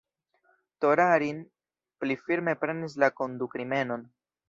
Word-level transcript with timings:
Torarin 0.85 1.43
pli 1.99 2.19
ﬁrme 2.25 2.59
prenis 2.65 3.01
la 3.05 3.15
kondukrimenon. 3.23 4.13